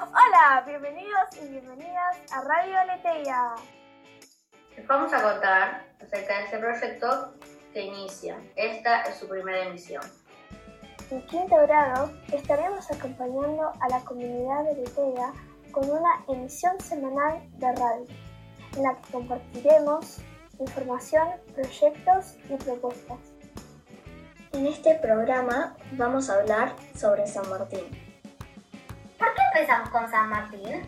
[0.00, 3.56] Hola, bienvenidos y bienvenidas a Radio Aleteia.
[4.76, 7.34] Les vamos a contar acerca de este proyecto
[7.72, 8.40] que inicia.
[8.54, 10.02] Esta es su primera emisión.
[11.10, 15.32] En quinto grado estaremos acompañando a la comunidad de Aleteia
[15.72, 18.06] con una emisión semanal de radio,
[18.76, 20.18] en la que compartiremos
[20.60, 23.18] información, proyectos y propuestas.
[24.52, 28.07] En este programa vamos a hablar sobre San Martín.
[29.58, 30.86] ¿Por qué empezamos con San Martín?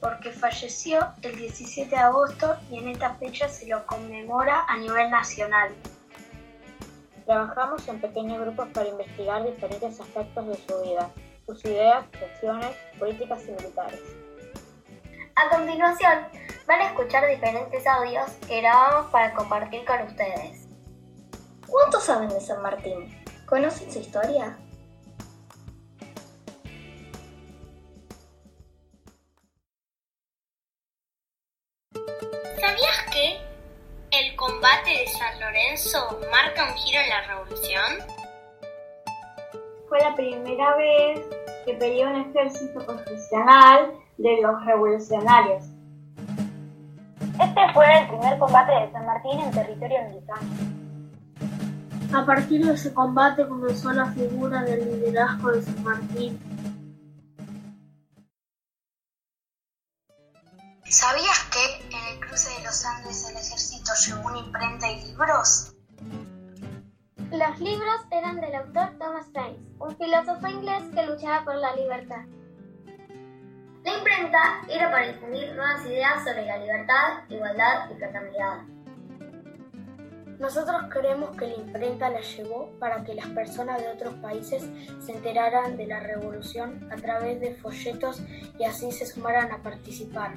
[0.00, 5.10] Porque falleció el 17 de agosto y en esta fecha se lo conmemora a nivel
[5.10, 5.74] nacional.
[7.26, 11.10] Trabajamos en pequeños grupos para investigar diferentes aspectos de su vida,
[11.44, 12.70] sus ideas, acciones,
[13.00, 14.00] políticas y militares.
[15.34, 16.28] A continuación,
[16.68, 20.68] van a escuchar diferentes audios que grabamos para compartir con ustedes.
[21.66, 23.12] ¿Cuánto saben de San Martín?
[23.44, 24.56] ¿Conocen su historia?
[35.54, 37.84] Lorenzo marca un giro en la revolución?
[39.88, 41.20] Fue la primera vez
[41.64, 45.62] que peleó un ejército profesional de los revolucionarios.
[47.40, 50.48] Este fue el primer combate de San Martín en territorio mexicano.
[52.12, 56.53] A partir de ese combate comenzó la figura del liderazgo de San Martín.
[60.88, 65.74] ¿Sabías que en el cruce de los Andes el ejército llevó una imprenta y libros?
[67.32, 72.24] Los libros eran del autor Thomas Paine, un filósofo inglés que luchaba por la libertad.
[73.82, 78.62] La imprenta era para difundir nuevas ideas sobre la libertad, igualdad y fraternidad.
[80.38, 84.62] Nosotros creemos que la imprenta la llevó para que las personas de otros países
[85.00, 88.20] se enteraran de la revolución a través de folletos
[88.58, 90.34] y así se sumaran a participar.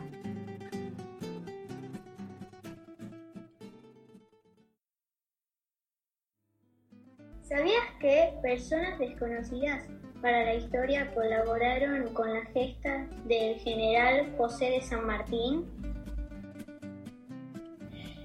[7.48, 9.88] ¿Sabías que personas desconocidas
[10.22, 15.66] para la historia colaboraron con la gesta del general José de San Martín?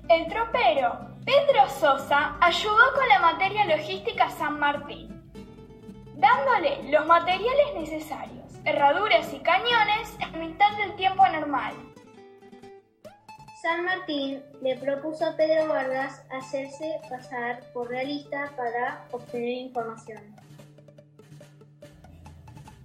[0.09, 5.09] El tropero Pedro Sosa ayudó con la materia logística San Martín,
[6.16, 11.92] dándole los materiales necesarios, herraduras y cañones en mitad del tiempo normal.
[13.62, 20.34] San Martín le propuso a Pedro Vargas hacerse pasar por realista para obtener información.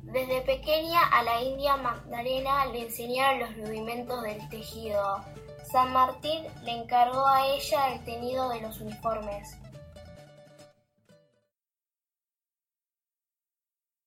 [0.03, 5.25] Desde pequeña a la India Magdalena le enseñaron los rudimentos del tejido.
[5.63, 9.57] San Martín le encargó a ella el tenido de los uniformes.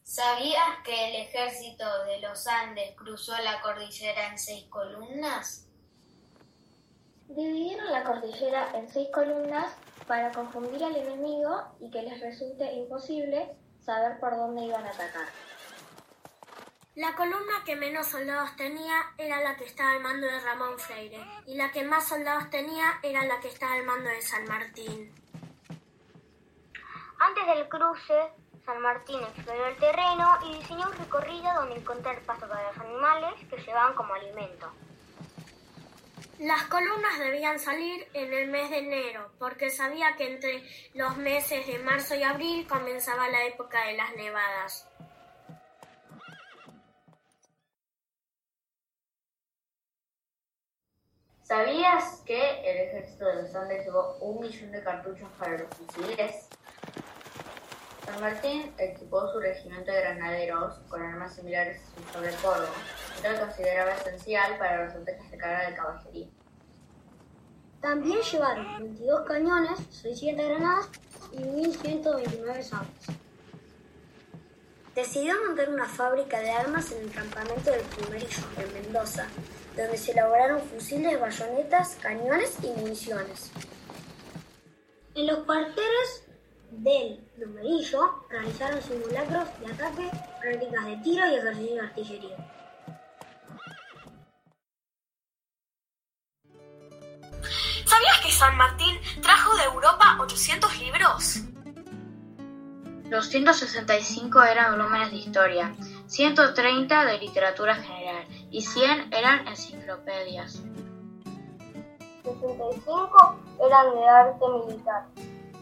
[0.05, 5.67] ¿Sabías que el ejército de los Andes cruzó la cordillera en seis columnas?
[7.31, 9.73] Dividieron la cordillera en seis columnas
[10.09, 15.29] para confundir al enemigo y que les resulte imposible saber por dónde iban a atacar.
[16.97, 21.25] La columna que menos soldados tenía era la que estaba al mando de Ramón Freire
[21.47, 25.15] y la que más soldados tenía era la que estaba al mando de San Martín.
[27.21, 28.33] Antes del cruce,
[28.67, 33.35] San Martín exploró el terreno y diseñó un recorrido donde encontrar pasto para los animales
[33.49, 34.73] que llevaban como alimento.
[36.41, 40.63] Las columnas debían salir en el mes de enero, porque sabía que entre
[40.95, 44.89] los meses de marzo y abril comenzaba la época de las nevadas.
[51.43, 56.49] ¿Sabías que el ejército de los Andes llevó un millón de cartuchos para los fusiles?
[58.11, 62.69] San Martín equipó su regimiento de granaderos con armas similares a su sobre Córdoba,
[63.23, 66.27] que lo consideraba esencial para los ataques de carga de caballería.
[67.81, 70.89] También llevaron 22 cañones, 600 granadas
[71.33, 72.91] y 1129 sables.
[74.95, 79.29] Decidió montar una fábrica de armas en el campamento del Primerillo, en Mendoza,
[79.77, 83.53] donde se elaboraron fusiles, bayonetas, cañones y municiones.
[85.15, 86.30] En los cuarteles
[86.71, 92.37] del Plumerillo realizaron simulacros de ataque, prácticas de tiro y ejercicios de artillería.
[97.85, 101.41] ¿Sabías que San Martín trajo de Europa 800 libros?
[103.11, 105.75] 265 eran volúmenes de historia,
[106.07, 110.63] 130 de literatura general y 100 eran enciclopedias.
[112.23, 113.37] 65
[113.67, 115.07] eran de arte militar,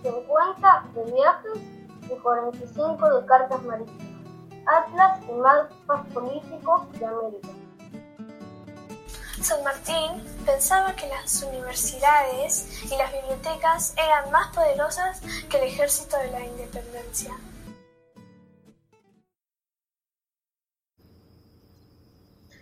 [0.03, 1.53] 50 de viajes
[2.03, 4.07] y 45 de cartas marítimas.
[4.67, 7.49] atlas y mapas políticos de América.
[9.43, 16.19] San Martín pensaba que las universidades y las bibliotecas eran más poderosas que el ejército
[16.19, 17.35] de la independencia.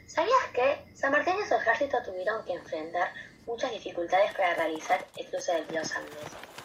[0.06, 3.12] ¿Sabías que San Martín y su ejército tuvieron que enfrentar
[3.46, 6.55] muchas dificultades para realizar el cruce de los Andes?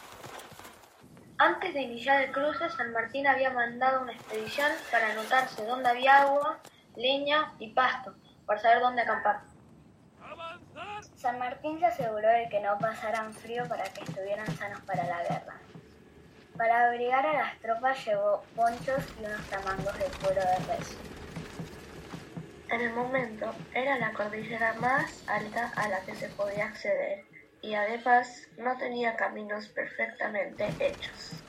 [1.43, 6.21] Antes de iniciar el cruce, San Martín había mandado una expedición para anotarse dónde había
[6.21, 6.59] agua,
[6.95, 8.13] leña y pasto,
[8.45, 9.39] para saber dónde acampar.
[11.15, 15.23] San Martín se aseguró de que no pasaran frío para que estuvieran sanos para la
[15.23, 15.55] guerra.
[16.55, 20.95] Para abrigar a las tropas llevó ponchos y unos tamangos de cuero de res.
[22.69, 27.30] En el momento era la cordillera más alta a la que se podía acceder
[27.61, 31.43] y además no tenía caminos perfectamente hechos.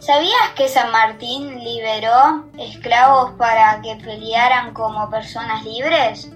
[0.00, 6.32] ¿Sabías que San Martín liberó esclavos para que pelearan como personas libres?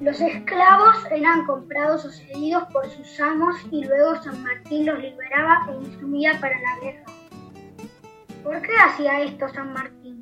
[0.00, 5.66] Los esclavos eran comprados o cedidos por sus amos y luego San Martín los liberaba
[5.68, 7.04] e instruía para la guerra.
[8.44, 10.15] ¿Por qué hacía esto San Martín?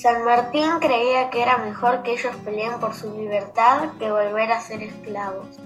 [0.00, 4.60] San Martín creía que era mejor que ellos peleen por su libertad que volver a
[4.60, 5.58] ser esclavos.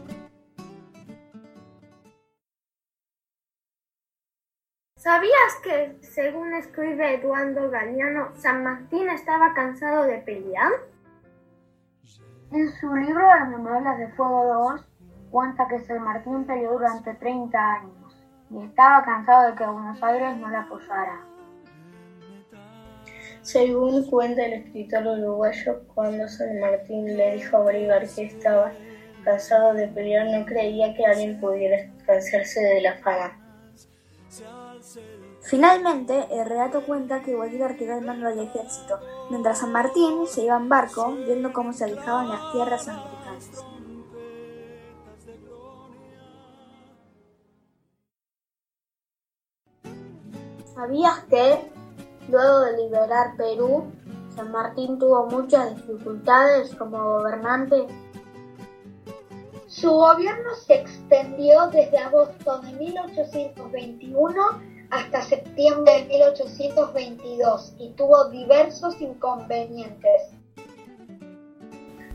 [4.97, 10.73] ¿Sabías que, según escribe Eduardo Galeano, San Martín estaba cansado de pelear?
[12.53, 14.89] En su libro Las Memorias de Fuego 2
[15.31, 20.39] cuenta que San Martín peleó durante 30 años y estaba cansado de que Buenos Aires
[20.39, 21.32] no le apoyara.
[23.43, 28.73] Según cuenta el escritor uruguayo, cuando San Martín le dijo a Bolívar que estaba
[29.25, 33.39] cansado de pelear, no creía que alguien pudiera cansarse de la fama.
[35.43, 40.45] Finalmente, el relato cuenta que Bolívar quedó al mando del ejército, mientras San Martín se
[40.45, 43.65] iba en barco viendo cómo se alejaban las tierras americanas.
[50.75, 51.73] ¿Sabías que,
[52.29, 53.93] luego de liberar Perú,
[54.35, 57.87] San Martín tuvo muchas dificultades como gobernante?
[59.67, 64.33] Su gobierno se extendió desde agosto de 1821
[64.91, 70.35] hasta septiembre de 1822 y tuvo diversos inconvenientes.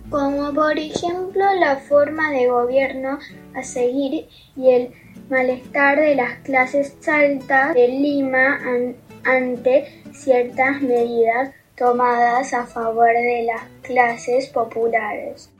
[0.09, 3.17] Como por ejemplo la forma de gobierno
[3.55, 4.93] a seguir y el
[5.29, 8.59] malestar de las clases altas de Lima
[9.27, 15.53] ante ciertas medidas tomadas a favor de las clases populares.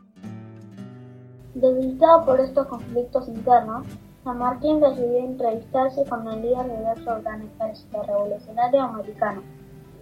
[1.53, 3.85] Debilitado por estos conflictos internos,
[4.23, 9.43] San Martín decidió entrevistarse con el líder del otro gran ejército revolucionario americano,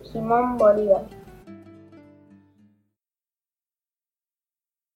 [0.03, 1.05] Simón Bolívar.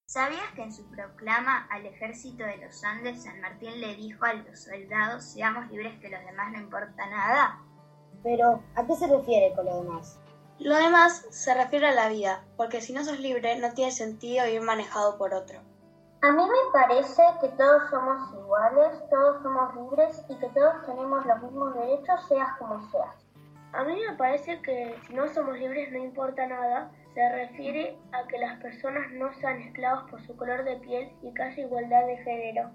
[0.06, 4.34] ¿Sabías que en su proclama al ejército de los Andes San Martín le dijo a
[4.34, 7.69] los soldados seamos libres que los demás no importa nada?
[8.22, 10.18] Pero, ¿a qué se refiere con lo demás?
[10.58, 14.46] Lo demás se refiere a la vida, porque si no sos libre no tiene sentido
[14.46, 15.60] ir manejado por otro.
[16.22, 21.24] A mí me parece que todos somos iguales, todos somos libres y que todos tenemos
[21.24, 23.26] los mismos derechos, seas como seas.
[23.72, 28.26] A mí me parece que si no somos libres no importa nada, se refiere a
[28.26, 32.18] que las personas no sean esclavos por su color de piel y casi igualdad de
[32.18, 32.70] género.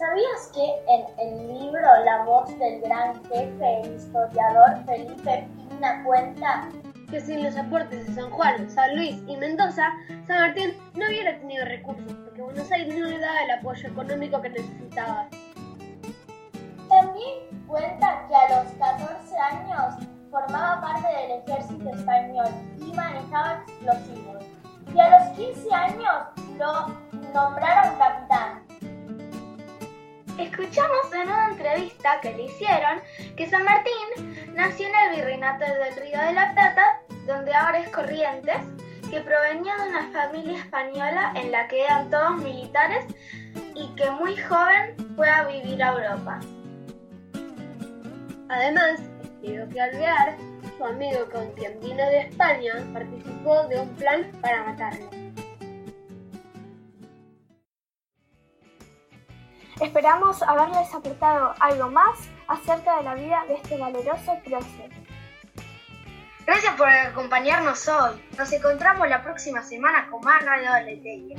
[0.00, 6.70] ¿Sabías que en el libro La voz del gran jefe, el historiador Felipe Pina cuenta
[7.10, 9.92] que sin los aportes de San Juan, San Luis y Mendoza,
[10.26, 14.40] San Martín no hubiera tenido recursos porque Buenos Aires no le daba el apoyo económico
[14.40, 15.28] que necesitaba.
[16.88, 24.44] También cuenta que a los 14 años formaba parte del ejército español y manejaba explosivos.
[24.94, 26.14] Y a los 15 años
[26.58, 26.86] lo
[27.34, 28.09] nombraron capitán.
[30.60, 33.00] Escuchamos en una entrevista que le hicieron
[33.34, 37.88] que San Martín nació en el virreinato del Río de la Plata, donde ahora es
[37.88, 38.58] Corrientes,
[39.10, 43.06] que provenía de una familia española en la que eran todos militares
[43.74, 46.40] y que muy joven fue a vivir a Europa.
[48.50, 50.36] Además, escribió que al llegar,
[50.76, 55.19] su amigo con quien vino de España participó de un plan para matarlo.
[59.80, 62.18] Esperamos haberles aportado algo más
[62.48, 64.90] acerca de la vida de este valeroso prócer.
[66.46, 68.22] Gracias por acompañarnos hoy.
[68.36, 71.38] Nos encontramos la próxima semana con más Radio Aleteia.